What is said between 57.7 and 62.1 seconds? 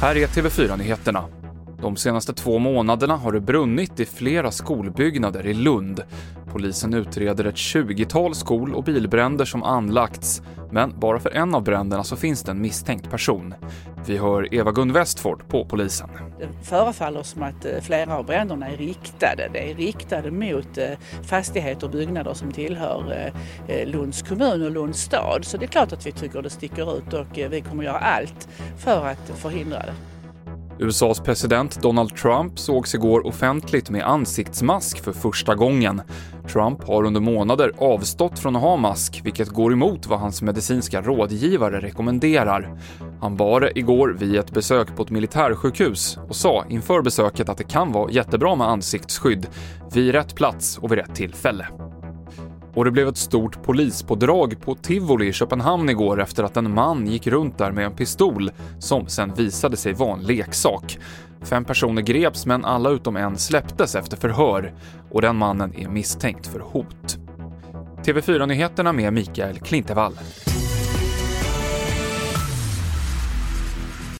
med en pistol som sen visade sig vara en leksak. Fem personer